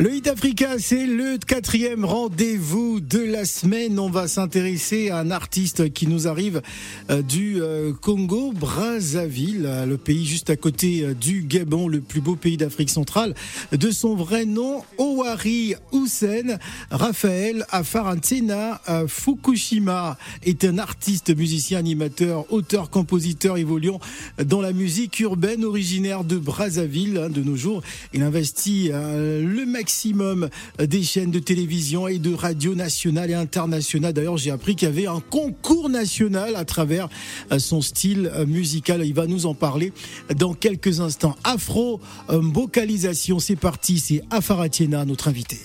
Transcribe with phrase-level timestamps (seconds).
[0.00, 3.98] Le Hit Africa, c'est le quatrième rendez-vous de la semaine.
[3.98, 6.62] On va s'intéresser à un artiste qui nous arrive
[7.10, 12.22] euh, du euh, Congo, Brazzaville, le pays juste à côté euh, du Gabon, le plus
[12.22, 13.34] beau pays d'Afrique centrale.
[13.72, 16.56] De son vrai nom, Owari Hussein
[16.90, 24.00] Raphaël Afarantina Fukushima est un artiste, musicien, animateur, auteur, compositeur évoluant
[24.42, 27.18] dans la musique urbaine originaire de Brazzaville.
[27.18, 27.82] Hein, de nos jours,
[28.14, 34.12] il investit le maximum maximum des chaînes de télévision et de radio nationales et internationales.
[34.12, 37.08] D'ailleurs, j'ai appris qu'il y avait un concours national à travers
[37.50, 39.04] euh, son style euh, musical.
[39.04, 39.92] Il va nous en parler
[40.36, 41.34] dans quelques instants.
[41.42, 43.98] Afro vocalisation, c'est parti.
[43.98, 45.58] C'est Afaratiena, notre invité.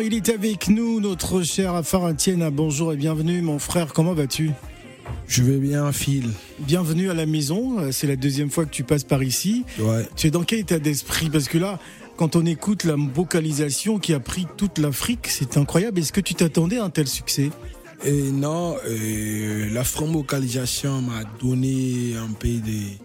[0.00, 2.48] Il est avec nous, notre cher Afaratienne.
[2.50, 3.92] Bonjour et bienvenue, mon frère.
[3.92, 4.52] Comment vas-tu?
[5.26, 6.30] Je vais bien, Phil.
[6.60, 7.92] Bienvenue à la maison.
[7.92, 9.66] C'est la deuxième fois que tu passes par ici.
[9.78, 10.08] Ouais.
[10.16, 11.28] Tu es dans quel état d'esprit?
[11.28, 11.78] Parce que là,
[12.16, 15.98] quand on écoute la vocalisation qui a pris toute l'Afrique, c'est incroyable.
[15.98, 17.50] Est-ce que tu t'attendais à un tel succès?
[18.02, 18.76] Et non,
[19.72, 22.96] la franc-vocalisation m'a donné un peu des,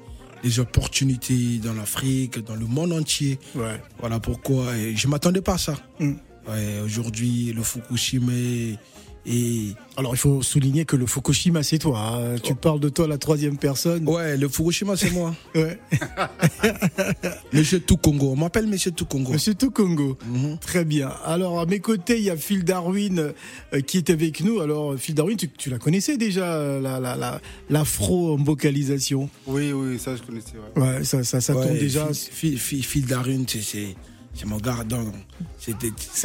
[0.44, 3.40] des opportunités dans l'Afrique, dans le monde entier.
[3.56, 3.82] Ouais.
[4.00, 4.76] Voilà pourquoi.
[4.78, 5.76] Et je m'attendais pas à ça.
[6.00, 6.14] Mm.
[6.48, 8.78] Ouais, Aujourd'hui, le Fukushima
[9.26, 12.00] et alors il faut souligner que le Fukushima c'est toi.
[12.00, 12.36] Hein.
[12.44, 14.08] Tu parles de toi la troisième personne.
[14.08, 15.34] Ouais, le Fukushima c'est moi.
[15.56, 15.80] ouais.
[17.54, 18.32] Monsieur Tout Congo.
[18.32, 19.32] On m'appelle Monsieur Tout Congo.
[19.32, 20.18] Monsieur Tout Congo.
[20.28, 20.58] Mhm.
[20.60, 21.10] Très bien.
[21.26, 23.34] Alors à mes côtés il y a Phil Darwin
[23.74, 24.60] euh, qui est avec nous.
[24.60, 29.30] Alors Phil Darwin, tu, la connaissais déjà la la l'afro vocalisation?
[29.48, 30.54] Oui oui ça je connaissais.
[30.76, 32.10] Ouais, ouais ça ça, ça tombe déjà.
[32.14, 33.96] Phil, Phil, Phil Darwin c'est
[34.34, 35.06] c'est mon gardant.
[35.60, 35.76] C'est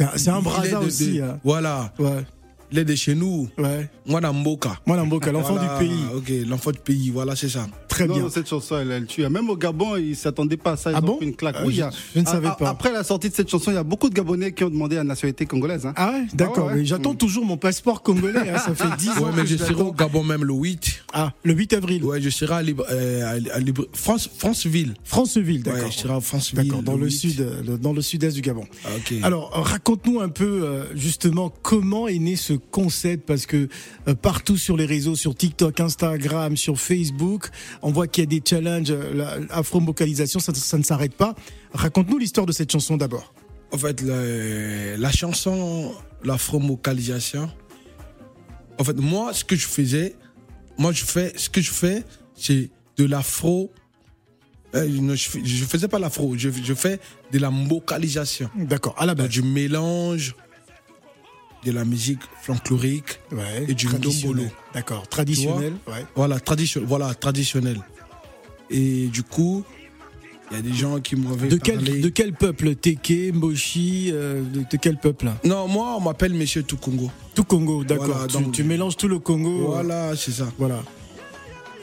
[0.01, 1.21] un, un aussi.
[1.21, 1.39] Hein.
[1.43, 1.93] Voilà.
[1.99, 2.25] Ouais.
[2.71, 3.49] Est de chez nous.
[3.57, 3.89] Ouais.
[4.05, 4.79] Mboka.
[4.85, 5.99] Moi, Namboka, l'enfant Voilà, du pays.
[6.15, 7.67] Ok, l'enfant du pays, voilà, c'est ça.
[7.99, 8.23] Très Non, bien.
[8.23, 9.27] non, cette chanson, elle, elle tue.
[9.27, 10.91] Même au Gabon, ils ne s'attendaient pas à ça.
[10.91, 11.55] Ils Ah ont bon pris une claque.
[11.57, 12.69] Euh, Oui, il y je- a- je ne savais a- pas.
[12.69, 14.95] Après la sortie de cette chanson, il y a beaucoup de Gabonais qui ont demandé
[14.95, 15.85] la nationalité congolaise.
[15.85, 15.93] hein.
[15.95, 16.55] Ah ouais, d'accord.
[16.57, 16.79] Ah ouais, ouais.
[16.79, 18.39] Mais j'attends toujours mon passeport congolais.
[18.49, 19.25] hein, Ça fait 10 ans.
[19.25, 19.91] Ouais, mais que je serai au.
[19.91, 21.03] Gabon même le 8.
[21.13, 22.03] Ah, le 8 avril.
[22.03, 24.93] Ouais, je serai à, Libre, euh, à- Libre- France, Franceville.
[25.03, 25.83] Franceville, d'accord.
[25.83, 26.67] Ouais, je serai à Franceville.
[26.67, 27.11] D'accord, dans le 8.
[27.11, 28.65] sud, le- dans le sud-est du Gabon.
[28.85, 29.13] Ah, ok.
[29.23, 33.67] Alors, raconte-nous un peu euh, justement comment est né ce concept parce que
[34.07, 37.49] euh, partout sur les réseaux, sur TikTok, Instagram, sur Facebook,
[37.81, 41.35] on voit qu'il y a des challenges, euh, la- l'afro-vocalisation, ça, ça ne s'arrête pas.
[41.73, 43.33] Raconte-nous l'histoire de cette chanson d'abord.
[43.71, 45.93] En fait, la, la chanson,
[46.23, 47.49] l'afro-vocalisation,
[48.79, 50.15] en fait, moi, ce que je faisais,
[50.77, 52.03] moi, je fais, ce que je fais,
[52.35, 53.71] c'est de l'afro.
[54.75, 56.99] euh, je, je faisais pas l'afro, je, je fais
[57.31, 58.49] de la vocalisation.
[58.55, 59.29] D'accord, à la base.
[59.29, 60.35] Du mélange
[61.65, 64.43] de la musique folklorique Ouais, et du ndombolo.
[64.73, 65.73] D'accord, traditionnel.
[65.87, 66.05] Ouais.
[66.15, 67.79] Voilà, tradition, voilà, traditionnel.
[68.69, 69.63] Et du coup,
[70.51, 71.99] il y a des gens qui m'avaient De quel, parlé.
[71.99, 72.75] de quel peuple?
[72.75, 75.29] Teke, Moshi, euh, de, de quel peuple?
[75.43, 77.11] Non, moi, on m'appelle Monsieur Tout Congo.
[77.35, 78.05] Tout Congo, d'accord.
[78.07, 79.67] Voilà, tu, donc- tu mélanges tout le Congo.
[79.67, 80.47] Voilà, c'est ça.
[80.57, 80.81] Voilà.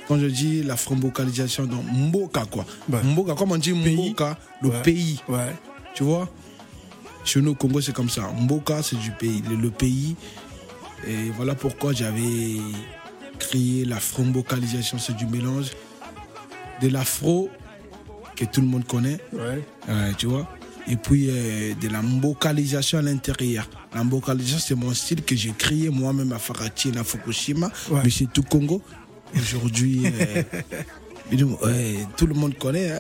[0.08, 2.64] Quand je dis la franco-vocalisation, donc Mboka, quoi.
[2.88, 3.02] Ouais.
[3.02, 3.73] Mboka, comme on dit.
[3.73, 5.52] Mboka, le pays, Ouais.
[5.94, 6.28] tu vois?
[7.26, 8.31] Chez nous, au Congo, c'est comme ça.
[8.40, 10.14] Mboka, c'est du pays, le, pays.
[11.06, 12.56] Et voilà pourquoi j'avais
[13.38, 15.67] créé la franco-vocalisation, c'est du mélange
[16.81, 17.50] de l'afro,
[18.37, 19.62] que tout le monde connaît, Ouais.
[20.19, 20.46] Tu vois.
[20.88, 23.69] Et puis euh, de la mbocalisation à l'intérieur.
[23.93, 28.00] La mbocalisation, c'est mon style que j'ai créé moi-même à Farati, à Fukushima, Ouais.
[28.05, 28.81] mais c'est tout Congo.
[29.37, 30.43] Aujourd'hui, euh,
[31.32, 32.93] ouais, tout le monde connaît.
[32.93, 32.99] hein.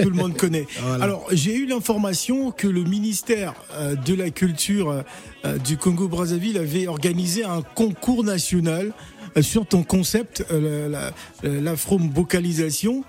[0.00, 0.66] Tout le monde connaît.
[0.82, 1.04] Voilà.
[1.04, 5.02] Alors, j'ai eu l'information que le ministère euh, de la Culture euh,
[5.44, 8.92] euh, du Congo-Brazzaville avait organisé un concours national
[9.40, 13.04] sur ton concept, la- la- l'afro-vocalisation.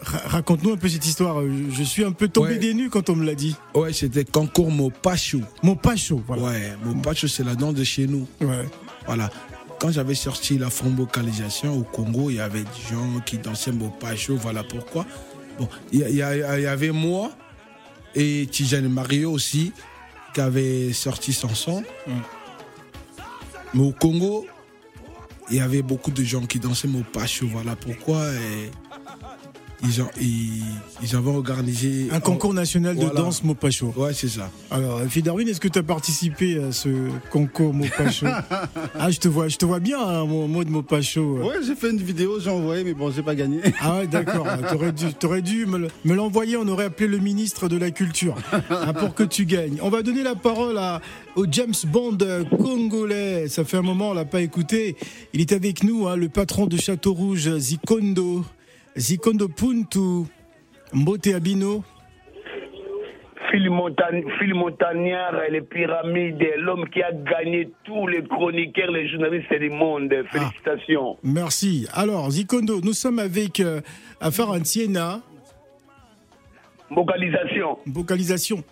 [0.00, 1.36] Ra- Raconte-nous un peu cette histoire.
[1.70, 2.58] Je suis un peu tombé Ouais.
[2.58, 3.56] des nues quand on me l'a dit.
[3.74, 5.40] Ouais, c'était concours Mopacho.
[5.96, 6.42] Chaud, voilà.
[6.42, 8.26] Ouais, Mopacho, c'est la danse de chez nous.
[8.42, 8.68] Ouais.
[9.06, 9.30] Voilà.
[9.84, 14.34] Quand j'avais sorti la vocalisation au Congo, il y avait des gens qui dansaient Mopacho,
[14.34, 15.04] voilà pourquoi.
[15.58, 17.30] Bon, il y, avait moi
[18.14, 19.74] et Tijane Mario aussi
[20.32, 21.84] qui avaient sorti son son.
[23.74, 24.46] Mais au Congo,
[25.50, 28.32] il y avait beaucoup de gens qui dansaient Mopacho, voilà pourquoi.
[28.32, 28.70] et
[29.84, 30.62] ils, ont, ils,
[31.02, 33.20] ils avaient organisé Un concours national de Voilà.
[33.20, 33.92] danse Mopacho.
[33.96, 34.50] Ouais, c'est ça.
[34.70, 36.88] Alors, Fidarwin, est-ce que tu as participé à ce
[37.30, 38.26] concours Mopacho
[38.98, 41.38] Ah, je te vois, je te vois bien, un mot, mot de Mopacho.
[41.38, 43.60] Ouais, j'ai fait une vidéo, j'ai envoyé, mais bon, j'ai pas gagné.
[43.80, 44.46] Ah ouais, d'accord.
[44.70, 46.56] T'aurais dû, t'aurais dû me l'envoyer.
[46.56, 48.34] On aurait appelé le ministre de la Culture
[48.70, 49.78] hein, pour que tu gagnes.
[49.82, 51.00] On va donner la parole à,
[51.36, 53.48] au James Bond euh, congolais.
[53.48, 54.96] Ça fait un moment, on l'a pas écouté.
[55.32, 58.44] Il est avec nous, hein, le patron de Château Rouge, Zikondo.
[58.96, 60.26] Zikondo Puntu.
[60.92, 61.82] Mbote Abino.
[63.50, 63.70] Phil,
[64.54, 70.12] Montagnard, les pyramides, l'homme qui a gagné tous les chroniqueurs, les journalistes du monde.
[70.32, 71.18] Félicitations.
[71.22, 71.86] Merci.
[71.92, 73.80] Alors, Zikondo, nous sommes avec euh,
[74.20, 75.20] Afar Antiena,
[76.90, 77.78] Vocalisation.
[77.86, 78.64] vocalisation.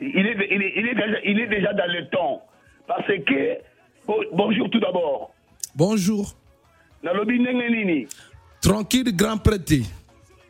[0.00, 2.42] Il est, il, est, il, est déjà, il est déjà dans le temps.
[2.86, 3.58] Parce que,
[4.06, 5.34] bon- bonjour tout d'abord.
[5.74, 6.32] Bonjour.
[7.02, 8.06] Nalobi ndenge nini
[8.62, 9.82] Tranquille, grand prêté.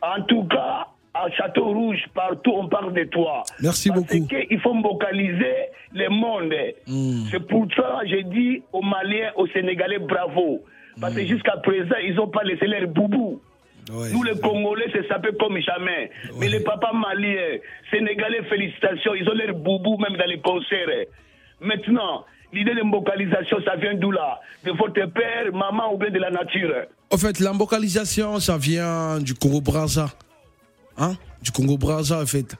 [0.01, 3.43] En tout cas, à Château Rouge, partout, on parle de toi.
[3.61, 4.27] Merci Parce beaucoup.
[4.27, 5.55] qu'il faut vocaliser
[5.93, 6.53] le monde.
[7.31, 10.63] C'est pour ça que j'ai dit aux Maliens, aux Sénégalais, bravo.
[10.99, 13.41] Parce que jusqu'à présent, ils n'ont pas laissé leur boubou.
[13.91, 14.09] Ouais.
[14.13, 16.11] Nous, les Congolais, c'est sapé comme jamais.
[16.39, 17.57] Mais les papas maliens,
[17.89, 21.05] Sénégalais, félicitations, ils ont leur boubou même dans les concerts.
[21.59, 24.39] Maintenant, l'idée de vocalisation, ça vient d'où là?
[24.63, 26.85] De votre père, maman ou bien de la nature?
[27.11, 30.13] En fait, l'embocalisation, ça vient du Congo Brazza.
[30.97, 31.17] Hein?
[31.41, 32.55] Du Congo Brazza, en fait.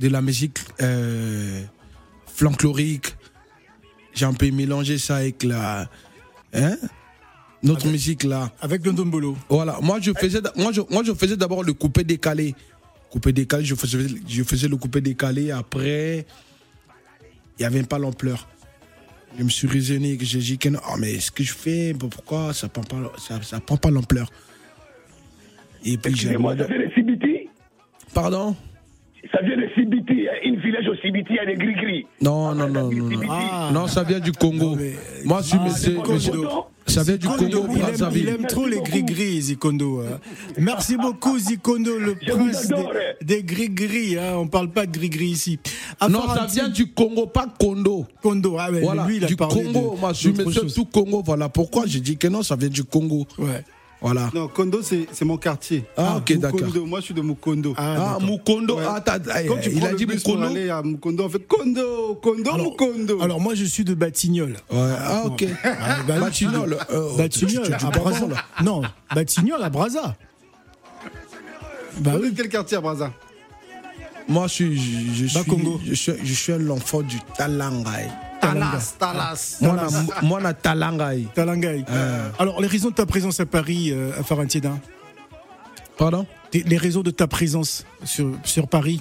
[0.00, 1.62] De la musique euh,
[2.26, 3.14] folklorique.
[4.12, 5.88] J'ai un peu mélangé ça avec la.
[6.52, 6.76] Hein?
[7.62, 8.52] Notre musique là.
[8.60, 9.36] Avec le Ndombolo.
[9.48, 9.78] Voilà.
[9.80, 12.54] Moi, je faisais, moi, je, moi, je faisais d'abord le coupé décalé.
[13.10, 15.50] Coupé décalé, je faisais, je faisais le coupé décalé.
[15.50, 16.26] Après,
[17.58, 18.48] il n'y avait pas l'ampleur.
[19.38, 21.92] Je me suis raisonné, que j'ai dit que non, ah, mais ce que je fais,
[21.92, 24.30] bon, pourquoi ça prend pas, ça, ça prend pas l'ampleur?
[25.84, 27.48] Et puis j'ai ça vient de Sibiti?
[28.14, 28.56] Pardon?
[29.32, 32.06] Ça vient de hein, une village au Sibiti, il y a des gris-gris.
[32.20, 33.20] Non, non, non, non, non.
[33.28, 33.70] Ah.
[33.72, 34.70] Non, ça vient du Congo.
[34.70, 35.96] Non, mais- Moi, je suis
[37.00, 37.36] Monsieur, du Congo.
[37.44, 38.22] monsieur- Coton, Ça vient du Zikondo, Congo, il aime, Brazzaville.
[38.22, 40.00] il aime trop les gris-gris, Zikondo.
[40.00, 40.18] hein.
[40.58, 44.18] Merci beaucoup, Zikondo, le prince des, des gris-gris.
[44.18, 44.34] Hein.
[44.36, 45.58] On parle pas de gris-gris ici.
[46.08, 48.06] Non, ça vient du Congo, pas Kondo.
[48.22, 48.56] Congo.
[48.58, 49.94] Ah, Voilà, lui, il a du parlé Congo.
[49.96, 50.74] de- Moi, je suis monsieur chose.
[50.74, 51.22] tout Congo.
[51.24, 53.26] Voilà pourquoi j'ai dit que non, ça vient du Congo?
[53.38, 53.64] Ouais.
[54.00, 54.30] Voilà.
[54.34, 55.84] Non, Kondo, c'est mon quartier.
[55.96, 56.60] Ah, ok, d'accord.
[56.86, 57.74] Moi, je suis de Mukondo.
[57.78, 58.24] Ah, Ah.
[58.24, 58.76] Mukondo.
[58.76, 58.84] Ouais.
[58.86, 60.42] Ah, t'as- ah, Quand tu il a dit Mukondo.
[60.44, 63.20] aller à Mukondo, on fait Kondo, Kondo, alors, Mukondo.
[63.22, 64.56] alors, moi, je suis de Batignolles.
[64.70, 65.46] Ouais, ah, ok.
[65.64, 67.90] Ah, bah, Batignolles, euh, Batignolles, tu- tu à
[68.28, 68.36] là.
[68.62, 68.82] Non,
[69.14, 70.14] Batignolles à Brazza.
[71.98, 72.32] Bah oui.
[72.36, 73.10] quel quartier à Brazza
[74.28, 75.80] Moi, je suis, je, je Bas suis, Congo.
[75.84, 78.08] je suis, je suis l'enfant du Talangai.
[78.40, 79.58] Talas, Talas.
[79.60, 81.26] Moi, na- moi, na Talangai.
[81.34, 81.84] Talangai.
[82.38, 84.22] Alors, les raisons de ta présence à Paris, euh, à
[85.96, 86.26] Pardon?
[86.52, 89.00] Les raisons de ta présence sur, sur Paris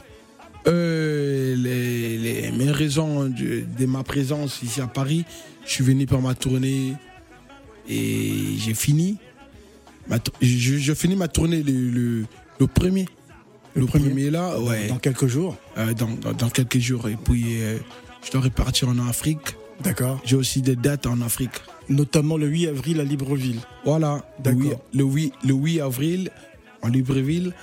[0.68, 5.24] euh, les, les, mes raisons de, de ma présence ici à Paris,
[5.63, 6.94] je suis venu par ma tournée
[7.88, 9.18] et j'ai fini.
[10.08, 12.25] Ma je, je finis ma tournée le, le,
[12.60, 13.06] le premier.
[13.75, 15.56] Le, premier premier, là, ouais, Dans quelques jours.
[15.77, 17.10] euh, dans, dans, dans quelques jours.
[17.10, 17.77] Et puis, euh,
[18.25, 19.55] je dois repartir en Afrique.
[19.84, 20.20] D'accord.
[20.25, 21.51] J'ai aussi des dates en Afrique.
[21.89, 23.60] Notamment le 8 avril à Libreville.
[23.86, 24.25] Voilà.
[24.39, 24.62] Le D'accord.
[24.62, 26.32] 8, le, 8, le 8 avril
[26.82, 27.53] en Libreville.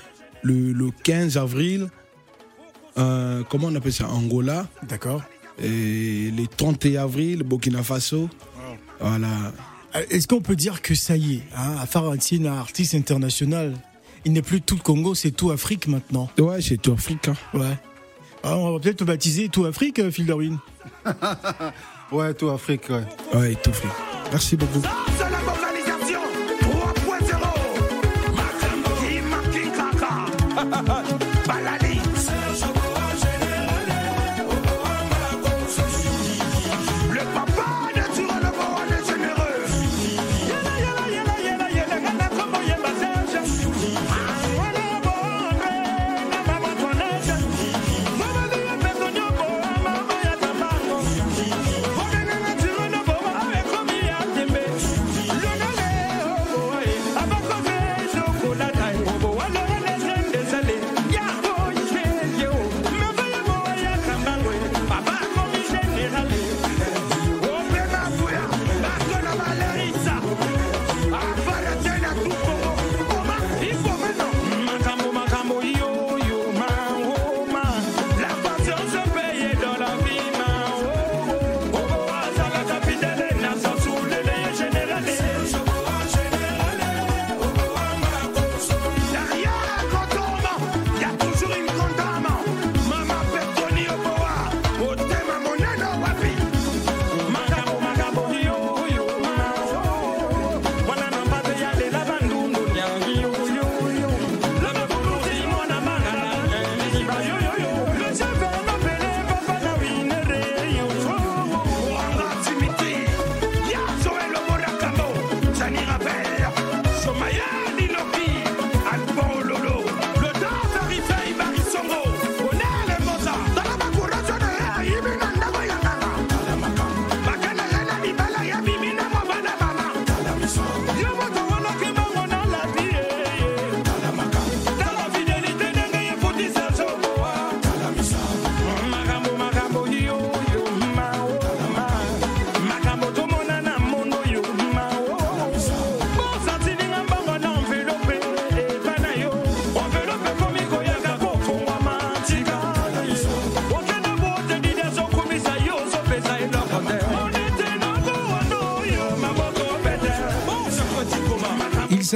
[0.44, 1.88] Le, le 15 avril,
[2.98, 4.08] euh, comment on appelle ça?
[4.08, 4.66] Angola.
[4.88, 5.22] D'accord.
[5.62, 8.28] Et le 31 avril, Burkina Faso.
[9.00, 9.52] Voilà.
[9.94, 13.74] Euh, Est-ce qu'on peut dire que ça y est, hein, à Farantina, artiste international,
[14.24, 16.28] il n'est plus tout le Congo, c'est tout Afrique maintenant.
[16.38, 17.28] Ouais, c'est tout Afrique.
[17.28, 17.34] hein.
[17.54, 17.76] Ouais.
[18.44, 20.58] Ah, on va peut-être te baptiser tout Afrique, euh, Phil Darwin.
[22.12, 23.04] Ouais, tout Afrique, ouais.
[23.32, 23.90] Ouais, tout Afrique.
[24.30, 24.82] Merci beaucoup.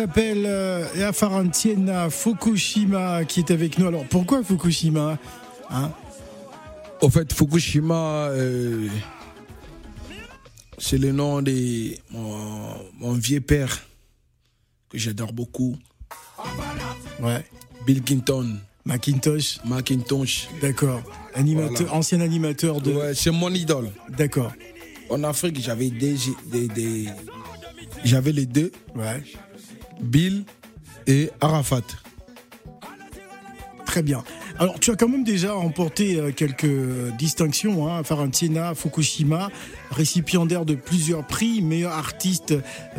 [0.00, 3.86] s'appelle euh, Afarantiena Fukushima qui est avec nous.
[3.86, 5.18] Alors pourquoi Fukushima
[5.70, 5.90] hein?
[7.00, 8.88] Au fait, Fukushima, euh,
[10.76, 13.82] c'est le nom de mon, mon vieux père,
[14.90, 15.76] que j'adore beaucoup,
[17.22, 17.42] Ouais.
[17.86, 20.48] Bill Clinton, Macintosh, Macintosh.
[20.60, 21.00] d'accord.
[21.34, 21.94] Animateur, Voilà.
[21.94, 22.92] ancien animateur de.
[22.92, 23.90] Ouais, c'est mon idole.
[24.10, 24.52] D'accord.
[25.08, 26.16] En Afrique, j'avais des,
[26.52, 27.08] des, des-
[28.04, 29.22] j'avais les deux, Ouais.
[30.00, 30.44] Bill
[31.06, 31.82] et Arafat.
[33.86, 34.24] Très bien.
[34.58, 36.66] Alors, tu as quand même déjà remporté euh, quelques
[37.18, 39.50] distinctions, hein, Farantina, Fukushima,
[39.90, 42.54] récipiendaire de plusieurs prix, meilleur artiste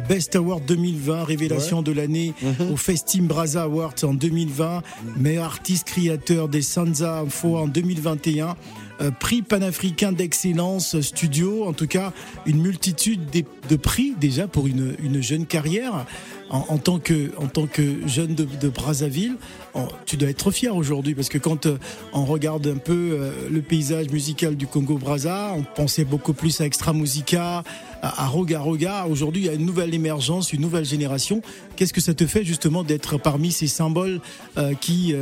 [0.07, 2.33] Best Award 2020, révélation de l'année
[2.71, 4.83] au Festim Braza Awards en 2020,
[5.17, 8.55] meilleur artiste créateur des Sansa Info en 2021,
[9.01, 12.13] euh, prix panafricain d'excellence studio, en tout cas
[12.45, 13.21] une multitude
[13.69, 16.05] de prix déjà pour une, une jeune carrière.
[16.49, 19.35] En, en tant que en tant que jeune de, de Brazzaville,
[19.73, 21.77] en- tu dois être fier aujourd'hui parce que quand euh,
[22.13, 26.61] on regarde un peu euh, le paysage musical du Congo Brazza, on pensait beaucoup plus
[26.61, 27.63] à Extra Musica,
[28.01, 29.07] à, à Roga Roga.
[29.07, 31.41] Aujourd'hui, il y a une nouvelle émergence, une nouvelle génération.
[31.75, 34.21] Qu'est-ce que ça te fait justement d'être parmi ces symboles
[34.57, 35.13] euh, qui,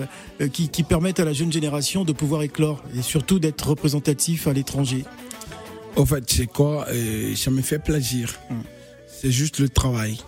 [0.53, 4.53] qui qui permettent à la jeune génération de pouvoir éclore et surtout d'être représentatif à
[4.53, 5.03] l'étranger?
[5.95, 6.85] En fait, c'est quoi
[7.35, 8.35] Ça me fait plaisir.
[9.07, 10.19] C'est juste le travail.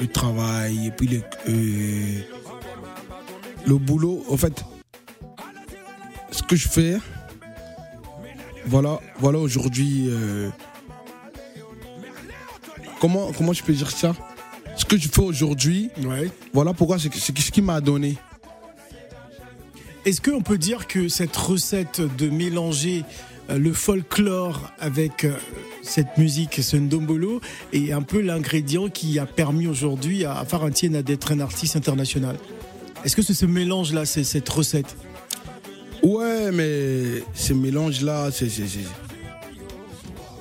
[0.00, 2.20] Le travail et puis le, euh,
[3.66, 4.24] le boulot.
[4.30, 4.64] En fait,
[6.30, 6.96] ce que je fais,
[8.66, 10.06] voilà, voilà aujourd'hui.
[10.08, 10.48] euh,
[13.00, 14.14] comment, comment je peux dire ça?
[14.76, 16.30] Ce que je fais aujourd'hui, Ouais.
[16.54, 18.16] voilà pourquoi c'est ce qui m'a donné.
[20.06, 23.04] Est-ce qu'on peut dire que cette recette de mélanger
[23.50, 25.26] euh, le folklore avec
[25.90, 27.40] cette musique, ce ndombolo,
[27.72, 32.36] est un peu l'ingrédient qui a permis aujourd'hui à Farantiena d'être un artiste international
[33.04, 34.96] Est-ce que c'est ce mélange-là, c'est cette recette?
[36.02, 38.48] Ouais, mais ce mélange-là, c'est.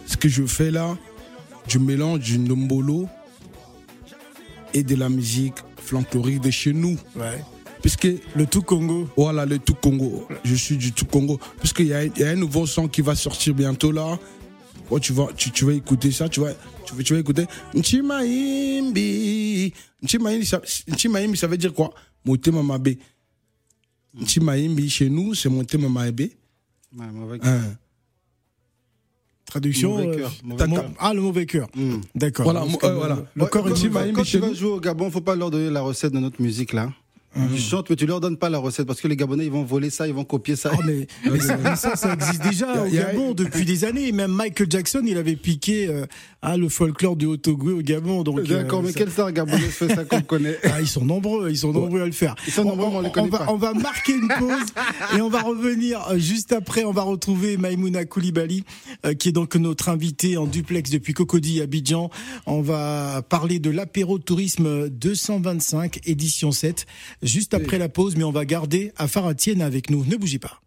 [0.05, 0.97] Ce que je fais là,
[1.67, 3.07] je mélange du ndombolo
[4.73, 6.97] et de la musique folklorique de chez nous.
[7.15, 7.43] Ouais.
[7.81, 10.27] Puisque, Le tout Congo voilà, le tout Congo.
[10.43, 11.39] Je suis du tout Congo.
[11.59, 14.19] Puisqu'il y, y a un nouveau son qui va sortir bientôt là.
[14.91, 16.53] Oh, tu, vas, tu, tu vas écouter ça, tu vas,
[16.85, 17.45] tu, vas- tu vas écouter.
[17.75, 19.73] Nchimaimbi.
[20.01, 21.93] Nchimaimbi, ça, Nchimaimbi, ça veut dire quoi?
[22.25, 22.89] Motema mabe.
[24.19, 26.21] Nchimaimbi, chez nous, c'est Motema mabe.
[26.21, 26.31] Ouais,
[27.13, 27.75] mauvais- Hein.
[29.45, 30.91] Traduction Mauvais euh, mauvais cœur.
[30.99, 31.67] Ah, le mauvais cœur.
[31.75, 31.95] Mm.
[32.13, 32.43] D'accord.
[32.45, 33.15] Voilà, euh, le- voilà.
[33.33, 35.71] Le Ouais, corps quand, tu vas, quand tu jouer au Gabon, faut pas leur donner
[35.71, 36.93] la recette de notre musique là.
[37.53, 39.63] Tu chantes, mais tu leur donnes pas la recette parce que les Gabonais ils vont
[39.63, 40.71] voler ça, ils vont copier ça.
[40.73, 44.11] Oh, mais, mais ça, ça, ça existe déjà au Gabon depuis des années.
[44.11, 46.05] Même Michael Jackson, il avait piqué euh,
[46.41, 48.23] hein, le folklore du Haut-Togo au Gabon.
[48.23, 50.57] Donc, D'accord, euh, mais ça- quel star Gabonais fait ça qu'on connaît?
[50.71, 52.35] Ah, ils sont nombreux, ils sont nombreux à le faire.
[52.47, 53.45] Ils sont nombreux, on les connaît va, pas.
[53.51, 54.67] on va marquer une pause
[55.17, 56.83] et on va revenir euh, juste après.
[56.83, 58.63] On va retrouver Maïmouna Koulibaly,
[59.05, 62.09] euh, qui est donc notre invitée en duplex depuis Cocody, Abidjan.
[62.45, 66.85] On va parler de l'apéro tourisme 225, édition 7,
[67.21, 70.05] juste après la pause, mais on va garder à Faratienne avec nous.
[70.05, 70.61] Ne bougez pas.